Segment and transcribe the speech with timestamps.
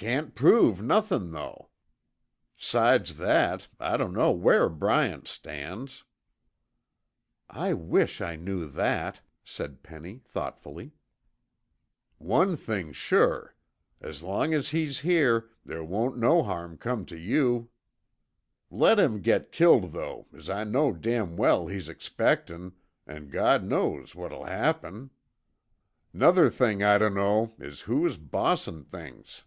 [0.00, 1.70] "Can't prove nothin' though;
[2.56, 6.04] 'sides that, I dunno where Bryant stands."
[7.50, 10.92] "I wish I knew that," said Penny thoughtfully.
[12.18, 13.56] "One thing's sure.
[14.00, 17.68] As long as he's here, there won't no harm come tuh you.
[18.70, 22.72] Let him git killed though, as I know damn well he's expectin',
[23.04, 25.10] an' God knows what'll happen.
[26.12, 29.42] 'Nuther thing I dunno is who is bossin' things!"